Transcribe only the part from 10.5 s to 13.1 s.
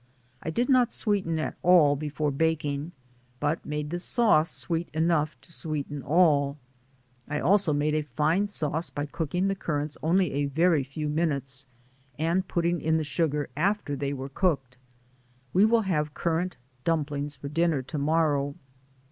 207 rants only a very few minutes, and putting in the